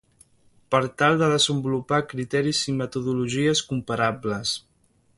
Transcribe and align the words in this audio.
per 0.75 0.79
tal 1.01 1.17
de 1.19 1.27
desenvolupar 1.33 1.99
criteris 2.15 2.63
i 2.73 2.75
metodologies 2.81 3.65
comparables 3.75 4.59